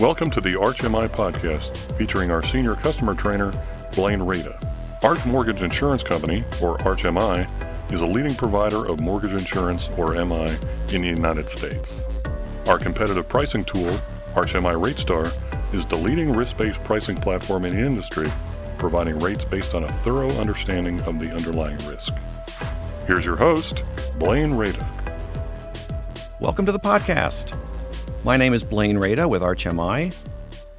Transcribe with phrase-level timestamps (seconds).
[0.00, 3.52] Welcome to the ArchMI podcast featuring our senior customer trainer,
[3.94, 4.58] Blaine Rada.
[5.04, 10.48] Arch Mortgage Insurance Company, or ArchMI, is a leading provider of mortgage insurance, or MI,
[10.92, 12.02] in the United States.
[12.66, 13.86] Our competitive pricing tool,
[14.34, 18.28] ArchMI RateStar, is the leading risk based pricing platform in the industry,
[18.78, 22.12] providing rates based on a thorough understanding of the underlying risk.
[23.06, 23.84] Here's your host,
[24.18, 24.90] Blaine Rada.
[26.40, 27.56] Welcome to the podcast.
[28.24, 30.16] My name is Blaine Rada with ArchMI.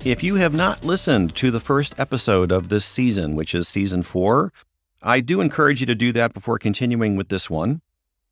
[0.04, 4.02] If you have not listened to the first episode of this season, which is season
[4.02, 4.52] four,
[5.04, 7.82] I do encourage you to do that before continuing with this one.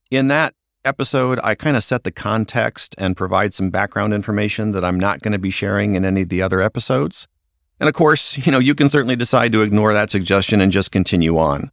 [0.09, 4.83] In that episode, I kind of set the context and provide some background information that
[4.83, 7.27] I'm not going to be sharing in any of the other episodes.
[7.79, 10.91] And of course, you know, you can certainly decide to ignore that suggestion and just
[10.91, 11.69] continue on.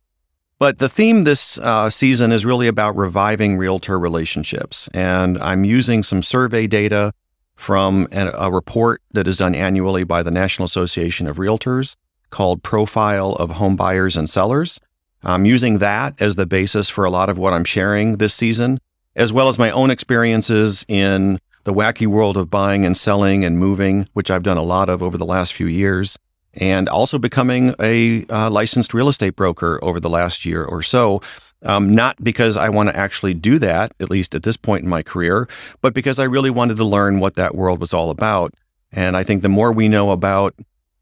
[0.58, 4.90] But the theme this uh, season is really about reviving realtor relationships.
[4.92, 7.14] And I'm using some survey data
[7.54, 11.96] from a report that is done annually by the National Association of Realtors
[12.30, 14.80] called Profile of Home Buyers and Sellers.
[15.22, 18.80] I'm using that as the basis for a lot of what I'm sharing this season,
[19.14, 23.58] as well as my own experiences in the wacky world of buying and selling and
[23.58, 26.16] moving, which I've done a lot of over the last few years,
[26.54, 31.20] and also becoming a uh, licensed real estate broker over the last year or so.
[31.62, 34.88] Um, not because I want to actually do that, at least at this point in
[34.88, 35.46] my career,
[35.82, 38.54] but because I really wanted to learn what that world was all about.
[38.90, 40.54] And I think the more we know about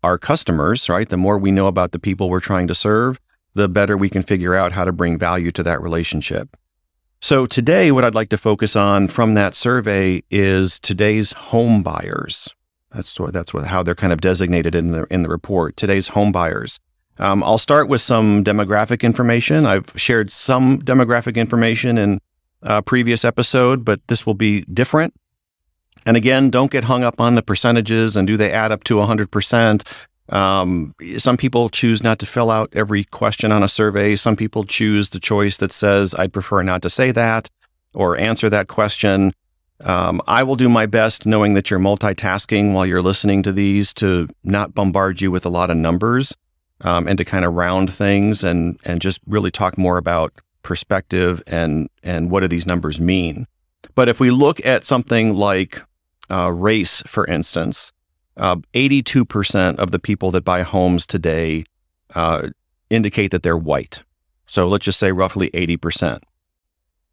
[0.02, 3.20] our customers, right, the more we know about the people we're trying to serve,
[3.54, 6.56] the better we can figure out how to bring value to that relationship.
[7.20, 12.54] So today, what I'd like to focus on from that survey is today's home buyers.
[12.92, 15.76] That's what that's what how they're kind of designated in the in the report.
[15.76, 16.78] Today's home buyers.
[17.18, 19.66] Um, I'll start with some demographic information.
[19.66, 22.20] I've shared some demographic information in
[22.62, 25.14] a previous episode, but this will be different.
[26.06, 28.94] And again, don't get hung up on the percentages and do they add up to
[28.94, 29.86] 100%.
[30.30, 34.14] Um, some people choose not to fill out every question on a survey.
[34.14, 37.48] Some people choose the choice that says, I'd prefer not to say that
[37.94, 39.32] or answer that question.
[39.80, 43.94] Um, I will do my best, knowing that you're multitasking while you're listening to these,
[43.94, 46.34] to not bombard you with a lot of numbers
[46.82, 51.42] um, and to kind of round things and and just really talk more about perspective
[51.46, 53.46] and and what do these numbers mean.
[53.94, 55.82] But if we look at something like
[56.30, 57.92] uh, race, for instance,
[58.36, 61.64] uh, 82% of the people that buy homes today
[62.14, 62.48] uh,
[62.90, 64.02] indicate that they're white.
[64.46, 66.20] So let's just say roughly 80%.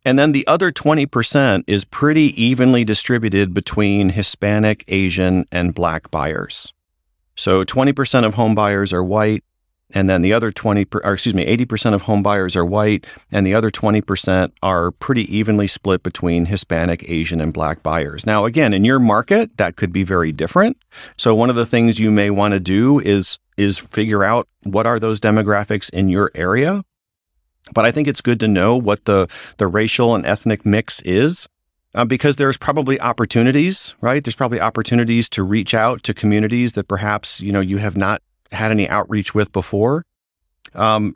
[0.06, 6.72] And then the other 20% is pretty evenly distributed between Hispanic, Asian, and Black buyers.
[7.36, 9.44] So 20% of home buyers are white,
[9.94, 13.46] and then the other 20 or excuse me 80% of home buyers are white and
[13.46, 18.25] the other 20% are pretty evenly split between hispanic asian and black buyers.
[18.25, 20.78] Now again in your market that could be very different.
[21.18, 24.85] So one of the things you may want to do is is figure out what
[24.85, 26.84] are those demographics in your area.
[27.74, 31.47] But i think it's good to know what the the racial and ethnic mix is
[31.94, 34.24] uh, because there's probably opportunities right?
[34.24, 38.22] There's probably opportunities to reach out to communities that perhaps you know you have not
[38.56, 40.06] had any outreach with before.
[40.74, 41.16] Um,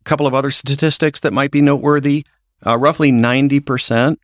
[0.00, 2.24] a couple of other statistics that might be noteworthy.
[2.64, 4.16] Uh, roughly 90%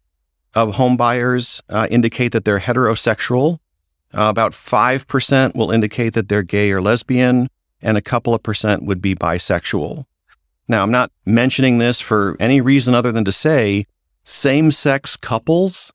[0.54, 3.58] of home buyers uh, indicate that they're heterosexual.
[4.12, 7.48] Uh, about 5% will indicate that they're gay or lesbian,
[7.80, 10.04] and a couple of percent would be bisexual.
[10.66, 13.86] Now, I'm not mentioning this for any reason other than to say
[14.24, 15.92] same sex couples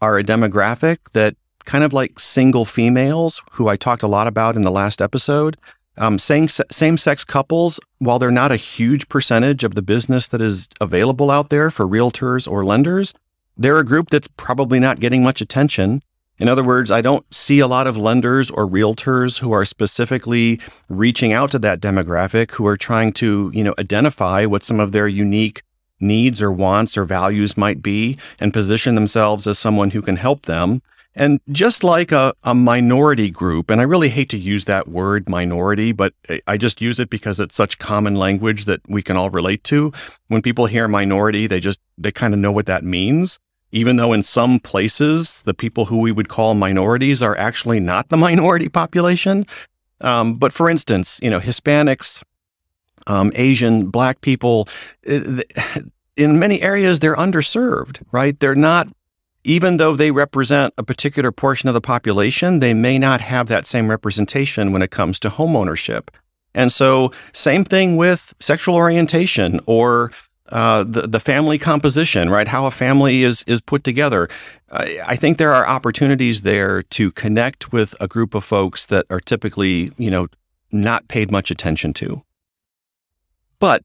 [0.00, 1.36] are a demographic that
[1.68, 5.58] kind of like single females, who I talked a lot about in the last episode.
[5.98, 10.70] Um, same sex couples, while they're not a huge percentage of the business that is
[10.80, 13.12] available out there for realtors or lenders,
[13.54, 16.00] they're a group that's probably not getting much attention.
[16.38, 20.60] In other words, I don't see a lot of lenders or realtors who are specifically
[20.88, 24.92] reaching out to that demographic who are trying to, you know, identify what some of
[24.92, 25.62] their unique
[26.00, 30.46] needs or wants or values might be and position themselves as someone who can help
[30.46, 30.80] them.
[31.14, 35.28] And just like a, a minority group, and I really hate to use that word
[35.28, 36.14] minority, but
[36.46, 39.92] I just use it because it's such common language that we can all relate to.
[40.28, 43.38] When people hear minority, they just, they kind of know what that means.
[43.72, 48.10] Even though in some places, the people who we would call minorities are actually not
[48.10, 49.44] the minority population.
[50.00, 52.22] Um, but for instance, you know, Hispanics,
[53.08, 54.68] um, Asian, Black people,
[55.06, 55.42] eh,
[56.16, 58.38] in many areas, they're underserved, right?
[58.38, 58.88] They're not
[59.48, 63.66] even though they represent a particular portion of the population, they may not have that
[63.66, 66.08] same representation when it comes to homeownership.
[66.54, 70.12] And so, same thing with sexual orientation or
[70.50, 72.48] uh, the the family composition, right?
[72.48, 74.28] How a family is is put together.
[74.70, 79.06] I, I think there are opportunities there to connect with a group of folks that
[79.08, 80.28] are typically, you know,
[80.70, 82.22] not paid much attention to.
[83.58, 83.82] But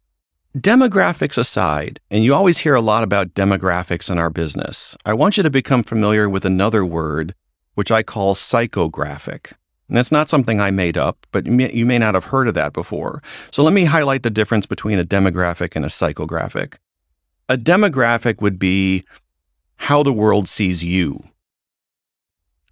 [0.57, 5.35] demographics aside, and you always hear a lot about demographics in our business, I want
[5.35, 7.33] you to become familiar with another word,
[7.73, 9.53] which I call psychographic.
[9.88, 12.47] And that's not something I made up, but you may, you may not have heard
[12.47, 13.21] of that before.
[13.51, 16.75] So let me highlight the difference between a demographic and a psychographic.
[17.50, 19.03] A demographic would be
[19.77, 21.23] how the world sees you.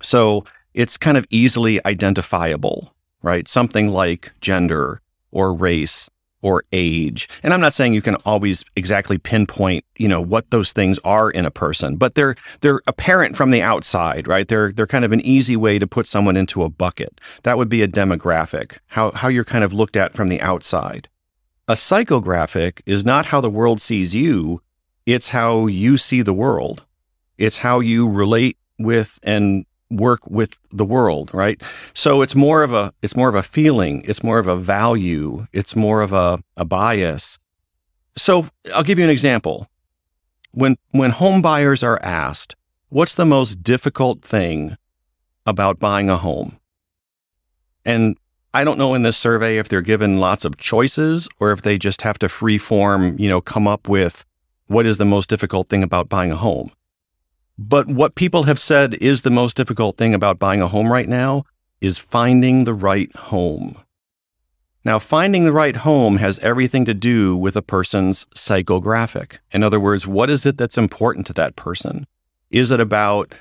[0.01, 3.47] So it's kind of easily identifiable, right?
[3.47, 5.01] Something like gender
[5.31, 6.09] or race
[6.41, 7.29] or age.
[7.43, 11.29] And I'm not saying you can always exactly pinpoint, you know, what those things are
[11.29, 14.47] in a person, but they're they're apparent from the outside, right?
[14.47, 17.19] They're they're kind of an easy way to put someone into a bucket.
[17.43, 21.07] That would be a demographic, how how you're kind of looked at from the outside.
[21.67, 24.61] A psychographic is not how the world sees you,
[25.05, 26.85] it's how you see the world.
[27.37, 31.61] It's how you relate with and work with the world, right?
[31.93, 35.47] So it's more of a it's more of a feeling, it's more of a value,
[35.53, 37.37] it's more of a, a bias.
[38.17, 39.67] So I'll give you an example.
[40.51, 42.55] When when home buyers are asked,
[42.89, 44.77] what's the most difficult thing
[45.45, 46.57] about buying a home?
[47.85, 48.17] And
[48.53, 51.77] I don't know in this survey if they're given lots of choices or if they
[51.77, 54.25] just have to free form, you know, come up with
[54.67, 56.71] what is the most difficult thing about buying a home.
[57.63, 61.07] But what people have said is the most difficult thing about buying a home right
[61.07, 61.43] now
[61.79, 63.77] is finding the right home.
[64.83, 69.37] Now, finding the right home has everything to do with a person's psychographic.
[69.51, 72.07] In other words, what is it that's important to that person?
[72.49, 73.35] Is it about,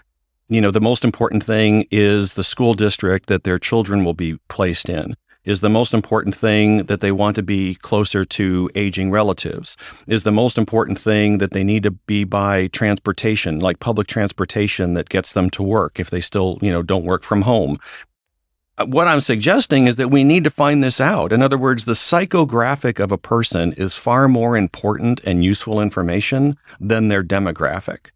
[0.51, 4.37] you know, the most important thing is the school district that their children will be
[4.49, 5.15] placed in?
[5.45, 9.75] Is the most important thing that they want to be closer to aging relatives?
[10.07, 14.93] Is the most important thing that they need to be by transportation, like public transportation
[14.95, 17.79] that gets them to work if they still, you know, don't work from home?
[18.77, 21.33] Uh, what I'm suggesting is that we need to find this out.
[21.33, 26.59] In other words, the psychographic of a person is far more important and useful information
[26.79, 28.11] than their demographic.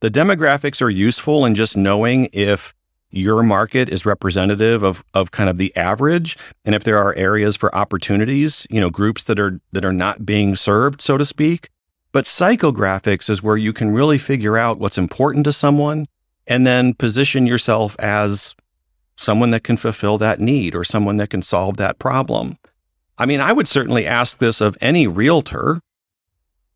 [0.00, 2.72] The demographics are useful in just knowing if
[3.10, 6.36] your market is representative of, of kind of the average.
[6.64, 10.24] And if there are areas for opportunities you know groups that are that are not
[10.24, 11.70] being served so to speak.
[12.12, 16.06] But psychographics is where you can really figure out what's important to someone
[16.46, 18.54] and then position yourself as
[19.16, 22.58] someone that can fulfill that need or someone that can solve that problem.
[23.18, 25.80] I mean i would certainly ask this of any realtor.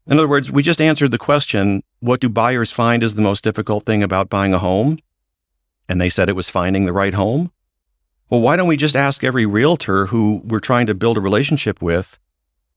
[0.06, 3.44] In other words we just answered the question what do buyers find is the most
[3.44, 4.98] difficult thing about buying a home
[5.88, 7.50] and they said it was finding the right home.
[8.30, 11.82] Well, why don't we just ask every realtor who we're trying to build a relationship
[11.82, 12.18] with,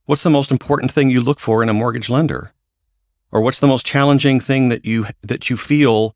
[0.05, 2.53] what's the most important thing you look for in a mortgage lender?
[3.31, 6.15] Or what's the most challenging thing that you that you feel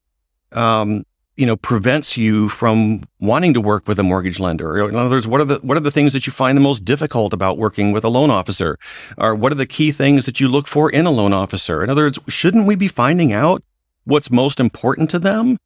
[0.53, 1.05] um,
[1.35, 4.87] you know prevents you from wanting to work with a mortgage lender?
[4.87, 6.85] In other words, what are the what are the things that you find the most
[6.85, 8.77] difficult about working with a loan officer?
[9.17, 11.83] Or what are the key things that you look for in a loan officer?
[11.83, 13.61] In other words, shouldn't we be finding out
[14.05, 15.57] what's most important to them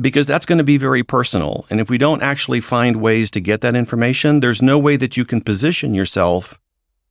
[0.00, 1.66] because that's going to be very personal.
[1.70, 5.16] And if we don't actually find ways to get that information, there's no way that
[5.16, 6.58] you can position yourself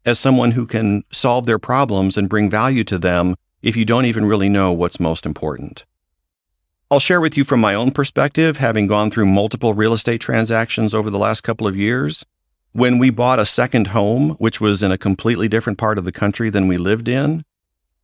[0.06, 4.06] as someone who can solve their problems and bring value to them if you don't
[4.06, 5.86] even really know what's most important.
[6.89, 10.93] I'll share with you from my own perspective, having gone through multiple real estate transactions
[10.93, 12.25] over the last couple of years.
[12.72, 16.12] When we bought a second home, which was in a completely different part of the
[16.12, 17.43] country than we lived in,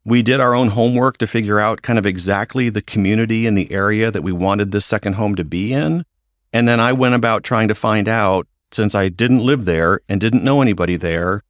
[0.05, 3.71] we did our own homework to figure out kind of exactly the community and the
[3.71, 6.05] area that we wanted this second home to be in.
[6.53, 10.21] And then I went about trying to find out, since I didn't live there and
[10.21, 11.43] didn't know anybody there,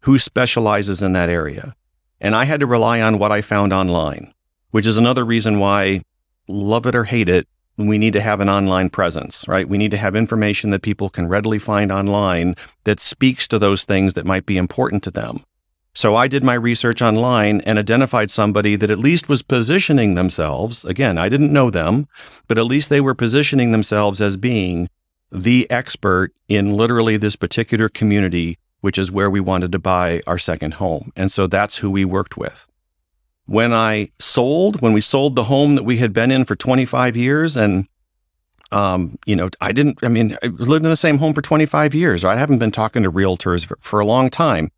[0.00, 1.76] who specializes in that area.
[2.20, 4.34] And I had to rely on what I found online,
[4.72, 6.02] which is another reason why,
[6.48, 9.68] love it or hate it, we need to have an online presence, right?
[9.68, 13.84] We need to have information that people can readily find online that speaks to those
[13.84, 15.44] things that might be important to them.
[15.94, 20.84] So I did my research online and identified somebody that at least was positioning themselves.
[20.84, 22.08] Again, I didn't know them,
[22.48, 24.88] but at least they were positioning themselves as being
[25.30, 30.38] the expert in literally this particular community, which is where we wanted to buy our
[30.38, 31.12] second home.
[31.14, 32.68] And so that's who we worked with.
[33.44, 37.16] When I sold, when we sold the home that we had been in for 25
[37.16, 37.86] years and
[38.70, 41.94] um, you know, I didn't, I mean, I lived in the same home for 25
[41.94, 42.24] years.
[42.24, 42.34] Right?
[42.34, 44.70] I haven't been talking to realtors for, for a long time.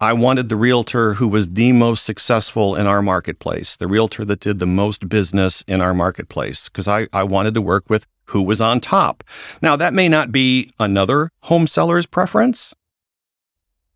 [0.00, 4.40] I wanted the realtor who was the most successful in our marketplace, the realtor that
[4.40, 8.42] did the most business in our marketplace, because I, I wanted to work with who
[8.42, 9.24] was on top.
[9.62, 12.74] Now, that may not be another home seller's preference,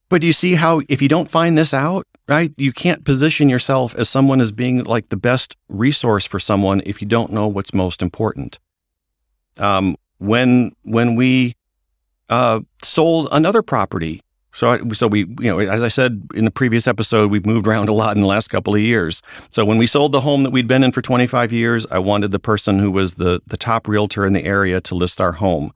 [0.08, 2.52] but do you see how if you don't find this out, right?
[2.56, 7.02] You can't position yourself as someone as being like the best resource for someone if
[7.02, 8.58] you don't know what's most important.
[9.58, 11.56] Um, when when we
[12.30, 16.50] uh, sold another property, so I, so we you know as I said in the
[16.50, 19.22] previous episode, we've moved around a lot in the last couple of years.
[19.50, 22.32] So when we sold the home that we'd been in for 25 years, I wanted
[22.32, 25.72] the person who was the the top realtor in the area to list our home.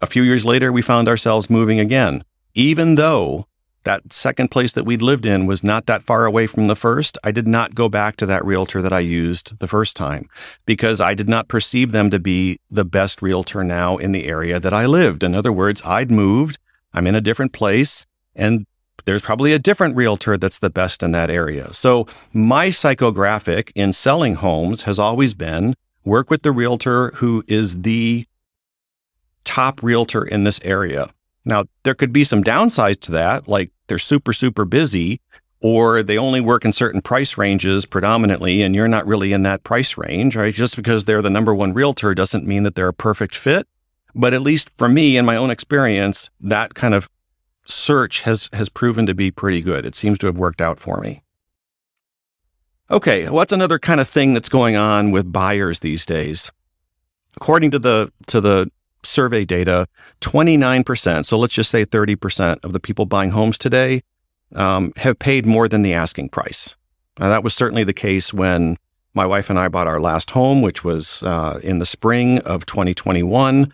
[0.00, 3.46] A few years later, we found ourselves moving again, even though
[3.84, 7.16] that second place that we'd lived in was not that far away from the first,
[7.24, 10.28] I did not go back to that realtor that I used the first time
[10.66, 14.60] because I did not perceive them to be the best realtor now in the area
[14.60, 15.22] that I lived.
[15.22, 16.58] In other words, I'd moved,
[16.92, 18.66] I'm in a different place, and
[19.04, 21.72] there's probably a different realtor that's the best in that area.
[21.72, 27.82] So my psychographic in selling homes has always been work with the realtor who is
[27.82, 28.26] the
[29.44, 31.10] top realtor in this area.
[31.44, 35.20] Now, there could be some downsides to that, like they're super, super busy,
[35.60, 39.64] or they only work in certain price ranges predominantly, and you're not really in that
[39.64, 40.54] price range, right?
[40.54, 43.66] Just because they're the number one realtor doesn't mean that they're a perfect fit.
[44.14, 47.08] But at least for me, in my own experience, that kind of
[47.64, 49.86] search has, has proven to be pretty good.
[49.86, 51.22] It seems to have worked out for me.
[52.90, 56.50] Okay, what's another kind of thing that's going on with buyers these days?
[57.36, 58.70] According to the to the
[59.02, 59.86] survey data,
[60.20, 64.02] 29%, so let's just say 30% of the people buying homes today
[64.54, 66.74] um, have paid more than the asking price.
[67.18, 68.76] Now, that was certainly the case when
[69.14, 72.66] my wife and I bought our last home, which was uh, in the spring of
[72.66, 73.72] 2021.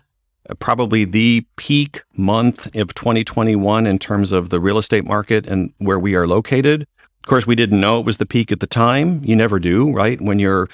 [0.59, 5.99] Probably the peak month of 2021 in terms of the real estate market and where
[5.99, 6.87] we are located.
[7.23, 9.21] Of course, we didn't know it was the peak at the time.
[9.23, 10.21] You never do, right?
[10.21, 10.69] When you're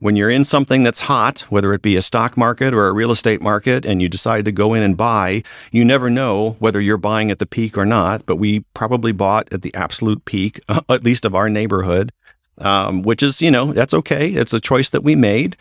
[0.00, 3.10] when you're in something that's hot, whether it be a stock market or a real
[3.10, 5.42] estate market, and you decide to go in and buy,
[5.72, 8.24] you never know whether you're buying at the peak or not.
[8.24, 12.12] But we probably bought at the absolute peak, at least of our neighborhood,
[12.58, 14.30] um, which is, you know, that's okay.
[14.30, 15.56] It's a choice that we made.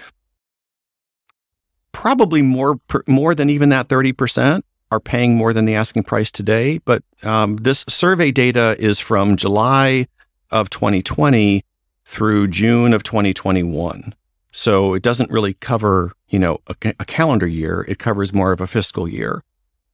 [1.97, 4.61] Probably more, more than even that 30%
[4.91, 6.77] are paying more than the asking price today.
[6.77, 10.05] But um, this survey data is from July
[10.51, 11.65] of 2020
[12.05, 14.13] through June of 2021.
[14.51, 17.83] So it doesn't really cover, you know, a, a calendar year.
[17.87, 19.43] It covers more of a fiscal year.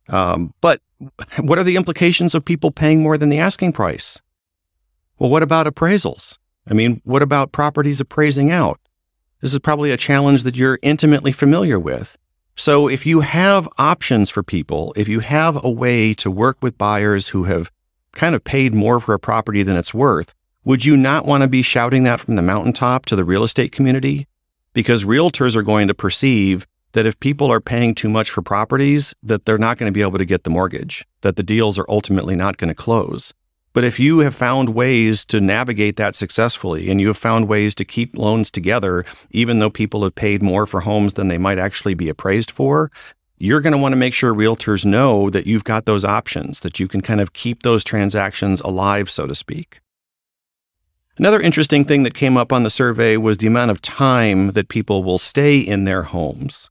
[0.10, 0.82] Um, but
[1.40, 4.20] what are the implications of people paying more than the asking price?
[5.20, 6.38] Well, what about appraisals?
[6.68, 8.82] I mean, what about properties appraising out?
[9.44, 12.18] This is probably a challenge that you're intimately familiar with.
[12.56, 16.80] So if you have options for people, if you have a way to work with
[16.80, 17.70] buyers who have
[18.14, 20.34] kind of paid more for a property than it's worth,
[20.64, 23.72] would you not want to be shouting that from the mountaintop to the real estate
[23.72, 24.28] community?
[24.74, 29.14] because realtors are going to perceive that if people are paying too much for properties,
[29.24, 31.86] that they're not going to be able to get the mortgage, that the deals are
[31.90, 33.34] ultimately not going to close.
[33.74, 37.74] But if you have found ways to navigate that successfully and you have found ways
[37.76, 41.58] to keep loans together, even though people have paid more for homes than they might
[41.58, 42.92] actually be appraised for,
[43.40, 46.80] you're going to want to make sure realtors know that you've got those options, that
[46.80, 49.80] you can kind of keep those transactions alive, so to speak.
[51.18, 54.70] Another interesting thing that came up on the survey was the amount of time that
[54.70, 56.70] people will stay in their homes.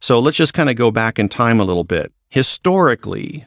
[0.00, 2.12] So let's just kind of go back in time a little bit.
[2.28, 3.46] Historically,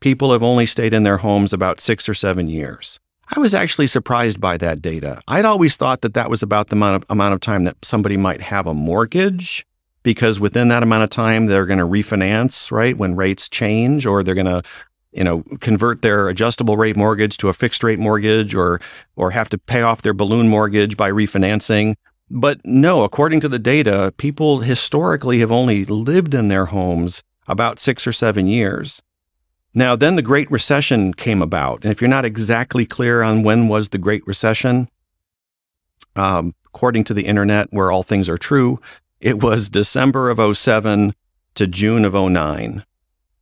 [0.00, 2.98] people have only stayed in their homes about six or seven years.
[3.34, 5.20] I was actually surprised by that data.
[5.28, 8.16] I'd always thought that that was about the amount of, amount of time that somebody
[8.16, 9.66] might have a mortgage
[10.02, 12.96] because within that amount of time, they're going to refinance, right?
[12.96, 14.62] When rates change, or they're going to
[15.12, 18.80] you know, convert their adjustable rate mortgage to a fixed rate mortgage or
[19.16, 21.94] or have to pay off their balloon mortgage by refinancing.
[22.30, 27.78] But no, according to the data, people historically have only lived in their homes about
[27.78, 29.00] 6 or 7 years.
[29.78, 31.84] Now, then the Great Recession came about.
[31.84, 34.88] And if you're not exactly clear on when was the Great Recession,
[36.16, 38.80] um, according to the internet, where all things are true,
[39.20, 41.14] it was December of 07
[41.54, 42.84] to June of 09.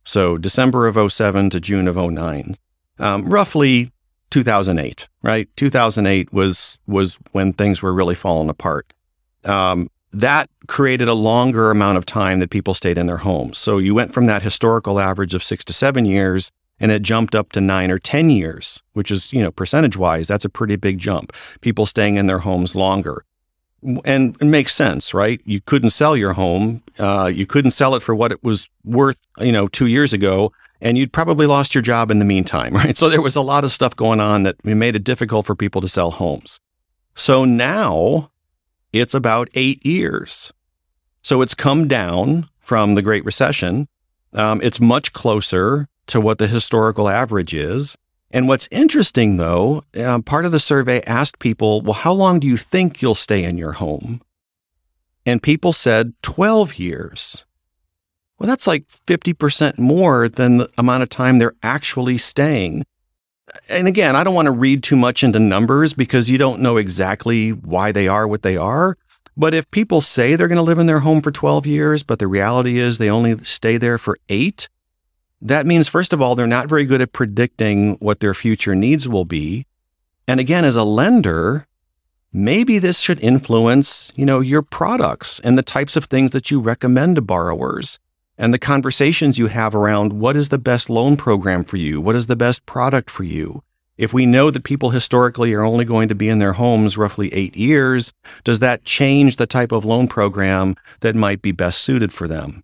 [0.03, 2.55] So December of 07 to June of 09,
[2.99, 3.91] um, roughly
[4.29, 5.49] 2008, right?
[5.55, 8.93] 2008 was was when things were really falling apart.
[9.43, 13.57] Um, that created a longer amount of time that people stayed in their homes.
[13.57, 17.35] So you went from that historical average of six to seven years, and it jumped
[17.35, 20.75] up to nine or ten years, which is you know percentage wise, that's a pretty
[20.75, 21.33] big jump.
[21.61, 23.23] People staying in their homes longer
[24.05, 25.39] and it makes sense, right?
[25.45, 26.83] You couldn't sell your home.
[26.97, 30.51] Uh, you couldn't sell it for what it was worth, you know, two years ago,
[30.81, 32.97] and you'd probably lost your job in the meantime, right?
[32.97, 35.81] So there was a lot of stuff going on that made it difficult for people
[35.81, 36.59] to sell homes.
[37.15, 38.31] So now
[38.93, 40.51] it's about eight years.
[41.21, 43.87] So it's come down from the Great Recession.
[44.33, 47.97] Um, it's much closer to what the historical average is.
[48.31, 52.47] And what's interesting though, uh, part of the survey asked people, well, how long do
[52.47, 54.21] you think you'll stay in your home?
[55.25, 57.45] And people said 12 years.
[58.39, 62.85] Well, that's like 50% more than the amount of time they're actually staying.
[63.69, 66.77] And again, I don't want to read too much into numbers because you don't know
[66.77, 68.97] exactly why they are what they are.
[69.37, 72.19] But if people say they're going to live in their home for 12 years, but
[72.19, 74.67] the reality is they only stay there for eight,
[75.39, 79.07] that means, first of all, they're not very good at predicting what their future needs
[79.07, 79.67] will be.
[80.27, 81.67] And again, as a lender,
[82.33, 86.59] maybe this should influence, you know, your products and the types of things that you
[86.59, 87.99] recommend to borrowers
[88.37, 91.99] and the conversations you have around what is the best loan program for you?
[91.99, 93.63] What is the best product for you?
[93.97, 97.33] If we know that people historically are only going to be in their homes roughly
[97.33, 98.13] eight years,
[98.43, 102.63] does that change the type of loan program that might be best suited for them?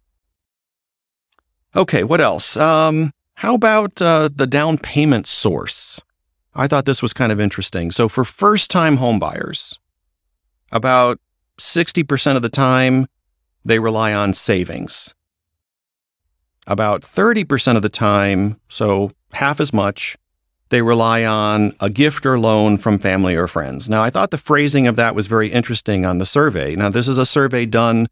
[1.76, 2.56] Okay, what else?
[2.56, 6.00] Um, how about uh, the down payment source?
[6.54, 7.90] I thought this was kind of interesting.
[7.90, 9.80] So, for first time homebuyers,
[10.72, 11.20] about
[11.60, 13.08] 60% of the time,
[13.66, 15.16] they rely on savings.
[16.66, 20.18] About 30% of the time, so half as much,
[20.70, 23.90] they rely on a gift or loan from family or friends.
[23.90, 26.76] Now, I thought the phrasing of that was very interesting on the survey.
[26.76, 28.08] Now, this is a survey done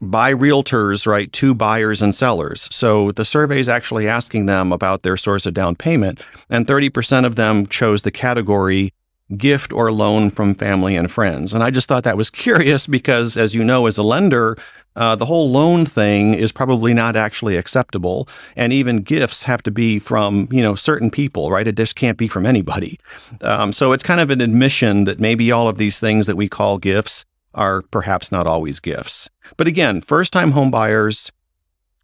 [0.00, 2.68] by realtors, right, to buyers and sellers.
[2.72, 7.24] So the survey is actually asking them about their source of down payment, and 30%
[7.24, 8.92] of them chose the category
[9.36, 11.54] gift or loan from family and friends.
[11.54, 14.56] And I just thought that was curious because, as you know, as a lender,
[14.94, 19.70] uh, the whole loan thing is probably not actually acceptable, and even gifts have to
[19.70, 21.66] be from you know certain people, right?
[21.66, 22.98] It just can't be from anybody.
[23.40, 26.48] Um, so it's kind of an admission that maybe all of these things that we
[26.48, 27.24] call gifts
[27.54, 29.28] are perhaps not always gifts.
[29.56, 31.30] But again, first-time homebuyers,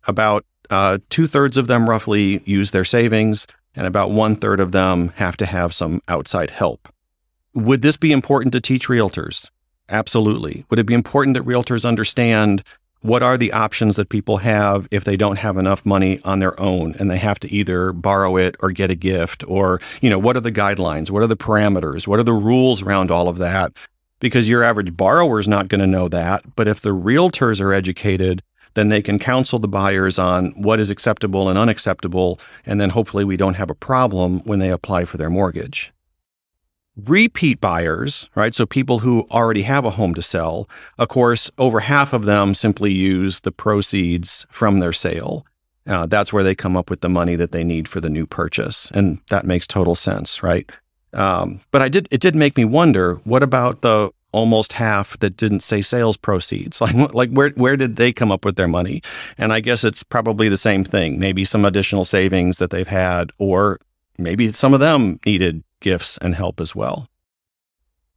[0.06, 4.72] about uh, two thirds of them roughly use their savings, and about one third of
[4.72, 6.88] them have to have some outside help.
[7.54, 9.50] Would this be important to teach realtors?
[9.88, 10.64] Absolutely.
[10.68, 12.62] Would it be important that realtors understand
[13.00, 16.58] what are the options that people have if they don't have enough money on their
[16.60, 19.44] own and they have to either borrow it or get a gift?
[19.46, 21.10] Or you know what are the guidelines?
[21.10, 22.06] What are the parameters?
[22.06, 23.72] What are the rules around all of that?
[24.20, 27.72] Because your average borrower is not going to know that but if the realtors are
[27.72, 28.42] educated
[28.74, 33.24] then they can counsel the buyers on what is acceptable and unacceptable and then hopefully
[33.24, 35.92] we don't have a problem when they apply for their mortgage
[37.06, 38.54] repeat buyers, right?
[38.54, 42.54] So people who already have a home to sell, of course, over half of them
[42.54, 45.46] simply use the proceeds from their sale.
[45.86, 48.26] Uh, that's where they come up with the money that they need for the new
[48.26, 50.70] purchase, and that makes total sense, right?
[51.14, 52.08] Um, but I did.
[52.10, 53.14] It did make me wonder.
[53.24, 56.80] What about the almost half that didn't say sales proceeds?
[56.88, 59.00] Like, like where where did they come up with their money?
[59.38, 61.18] And I guess it's probably the same thing.
[61.18, 63.78] Maybe some additional savings that they've had, or
[64.18, 67.08] maybe some of them needed gifts and help as well.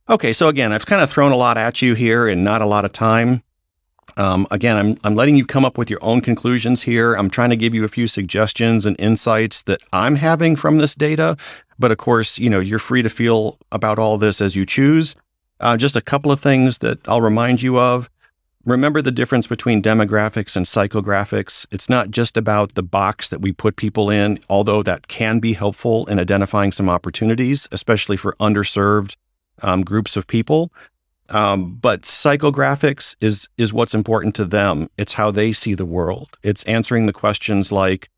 [0.10, 2.66] Okay, so again, I've kind of thrown a lot at you here and not a
[2.66, 3.44] lot of time.
[4.18, 7.14] Um, again, I'm, I'm letting you come up with your own conclusions here.
[7.14, 10.96] I'm trying to give you a few suggestions and insights that I'm having from this
[10.96, 11.38] data.
[11.80, 15.16] But of course, you know, you're free to feel about all this as you choose.
[15.60, 18.10] Uh, just a couple of things that I'll remind you of.
[18.66, 21.66] Remember the difference between demographics and psychographics.
[21.72, 25.54] It's not just about the box that we put people in, although that can be
[25.54, 29.16] helpful in identifying some opportunities, especially for underserved
[29.64, 30.72] um, groups of people.
[31.30, 34.90] Um, but psychographics is is what's important to them.
[34.98, 36.38] It's how they see the world.
[36.44, 38.10] It's answering the questions like,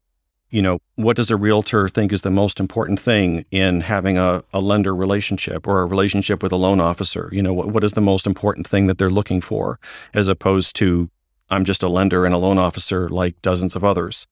[0.54, 4.44] you know, what does a realtor think is the most important thing in having a,
[4.54, 7.28] a lender relationship or a relationship with a loan officer?
[7.32, 9.80] You know, what, what is the most important thing that they're looking for
[10.14, 11.10] as opposed to
[11.50, 14.28] I'm just a lender and a loan officer like dozens of others.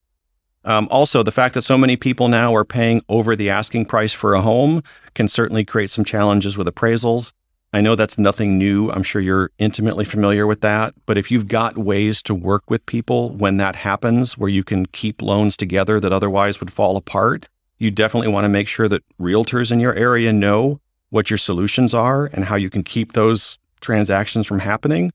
[0.63, 4.13] Um, also, the fact that so many people now are paying over the asking price
[4.13, 4.83] for a home
[5.15, 7.33] can certainly create some challenges with appraisals.
[7.73, 8.91] I know that's nothing new.
[8.91, 10.93] I'm sure you're intimately familiar with that.
[11.05, 14.87] But if you've got ways to work with people when that happens, where you can
[14.87, 19.03] keep loans together that otherwise would fall apart, you definitely want to make sure that
[19.19, 20.81] realtors in your area know
[21.11, 25.11] what your solutions are and how you can keep those transactions from happening.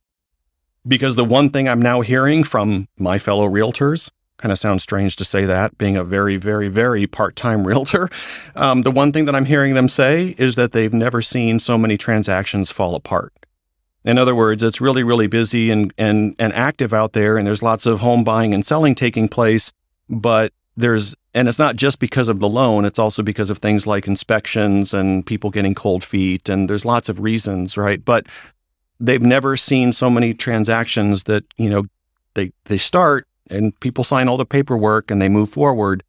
[0.89, 5.17] Because the one thing I'm now hearing from my fellow realtors kind of sounds strange
[5.17, 8.09] to say that, being a very, very, very part time realtor.
[8.55, 11.79] Um, the one thing that I'm hearing them say is that they've never seen so
[11.79, 13.33] many transactions fall apart.
[14.05, 17.63] In other words, it's really, really busy and, and, and active out there, and there's
[17.63, 19.73] lots of home buying and selling taking place.
[20.09, 23.85] But there's, and it's not just because of the loan, it's also because of things
[23.85, 28.05] like inspections and people getting cold feet, and there's lots of reasons, right?
[28.05, 28.27] But
[29.01, 31.87] they've never seen so many transactions that, you know,
[32.35, 36.03] they, they start and people sign all the paperwork and they move forward.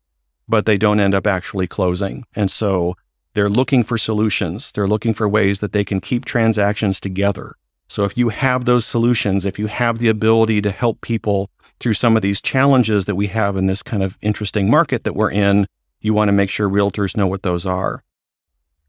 [0.48, 2.26] but they don't end up actually closing.
[2.36, 2.96] And so
[3.34, 4.72] they're looking for solutions.
[4.72, 7.56] They're looking for ways that they can keep transactions together.
[7.90, 11.94] So if you have those solutions, if you have the ability to help people through
[11.94, 15.32] some of these challenges that we have in this kind of interesting market that we're
[15.32, 15.68] in,
[16.02, 18.04] you want to make sure realtors know what those are.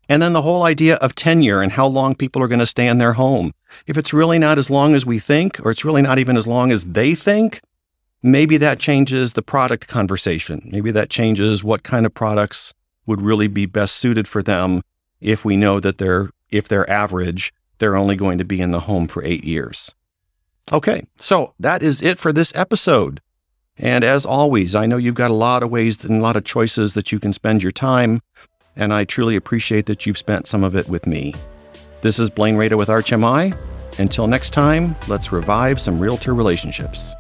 [0.08, 2.86] And then the whole idea of tenure and how long people are going to stay
[2.86, 3.52] in their home.
[3.86, 6.46] If it's really not as long as we think, or it's really not even as
[6.46, 7.60] long as they think,
[8.22, 10.68] maybe that changes the product conversation.
[10.70, 12.74] Maybe that changes what kind of products
[13.06, 14.82] would really be best suited for them
[15.20, 18.80] if we know that they're, if they're average, they're only going to be in the
[18.80, 19.94] home for eight years.
[20.72, 23.20] Okay, so that is it for this episode.
[23.76, 26.44] And as always, I know you've got a lot of ways and a lot of
[26.44, 28.20] choices that you can spend your time
[28.78, 31.34] and I truly appreciate that you've spent some of it with me.
[32.00, 33.98] This is Blaine Rada with ArchMI.
[33.98, 37.12] Until next time, let's revive some realtor relationships.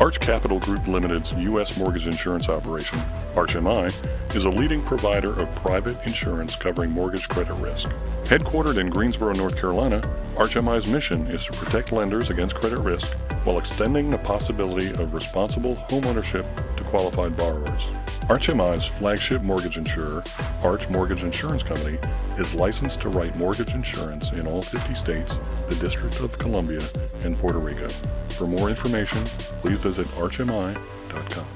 [0.00, 1.76] Arch Capital Group Limited's U.S.
[1.76, 2.98] mortgage insurance operation,
[3.34, 7.88] ArchMI, is a leading provider of private insurance covering mortgage credit risk.
[8.24, 10.00] Headquartered in Greensboro, North Carolina,
[10.34, 15.76] ArchMI's mission is to protect lenders against credit risk while extending the possibility of responsible
[15.88, 17.88] homeownership to qualified borrowers.
[18.28, 20.22] ArchMI's flagship mortgage insurer,
[20.62, 21.98] Arch Mortgage Insurance Company,
[22.38, 26.80] is licensed to write mortgage insurance in all 50 states, the District of Columbia,
[27.24, 27.88] and Puerto Rico.
[28.30, 29.24] For more information,
[29.60, 31.46] please visit archmi.com.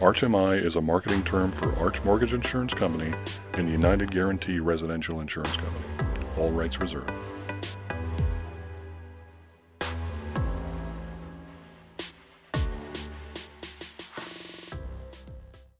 [0.00, 3.12] ArchMI is a marketing term for Arch Mortgage Insurance Company
[3.54, 5.84] and United Guarantee Residential Insurance Company.
[6.38, 7.12] All rights reserved.